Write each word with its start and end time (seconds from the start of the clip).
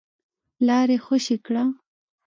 لاره 0.67 0.93
يې 0.99 1.03
خوشې 1.05 1.37
کړه. 1.45 1.63